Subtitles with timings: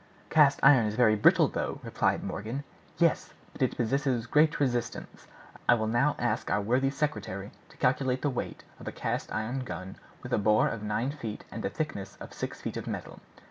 [0.31, 2.63] "Cast iron is very brittle, though," replied Morgan.
[2.97, 5.27] "Yes, but it possesses great resistance.
[5.69, 9.59] I will now ask our worthy secretary to calculate the weight of a cast iron
[9.63, 13.19] gun with a bore of nine feet and a thickness of six feet of metal."